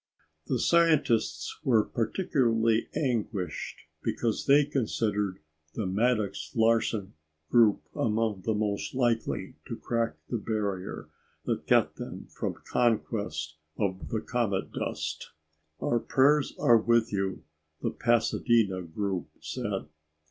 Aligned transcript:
The 0.47 0.57
scientists 0.57 1.59
were 1.63 1.83
particularly 1.85 2.89
anguished 2.95 3.81
because 4.01 4.47
they 4.47 4.65
considered 4.65 5.37
the 5.75 5.85
Maddox 5.85 6.53
Larsen 6.55 7.13
group 7.51 7.83
among 7.93 8.41
the 8.43 8.55
most 8.55 8.95
likely 8.95 9.57
to 9.67 9.77
crack 9.77 10.17
the 10.27 10.39
barrier 10.39 11.09
that 11.45 11.67
kept 11.67 11.97
them 11.97 12.25
from 12.35 12.55
conquest 12.67 13.57
of 13.77 14.09
the 14.09 14.21
comet 14.21 14.71
dust. 14.73 15.33
"Our 15.79 15.99
prayers 15.99 16.55
are 16.57 16.79
with 16.79 17.13
you," 17.13 17.43
the 17.83 17.91
Pasadena 17.91 18.81
group 18.81 19.27
said. 19.39 19.85